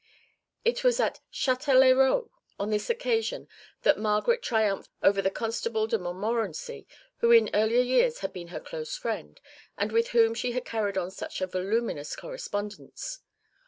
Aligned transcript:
It 0.65 0.83
was 0.83 0.99
at 0.99 1.19
Châtelherault 1.31 2.31
on 2.59 2.71
this 2.71 2.89
occasion 2.89 3.47
that 3.83 3.99
Margaret 3.99 4.41
triumphed 4.41 4.89
over 5.03 5.21
the 5.21 5.29
Constable 5.29 5.85
de 5.85 5.99
Montmorency, 5.99 6.87
who 7.17 7.29
in 7.31 7.51
earlier 7.53 7.83
years 7.83 8.21
had 8.21 8.33
been 8.33 8.47
her 8.47 8.59
close 8.59 8.97
friend, 8.97 9.39
and 9.77 9.91
with 9.91 10.07
whom 10.07 10.33
she 10.33 10.53
had 10.53 10.65
carried 10.65 10.97
on 10.97 11.11
such 11.11 11.39
a 11.39 11.45
voluminous 11.45 12.15
correspondence. 12.15 13.19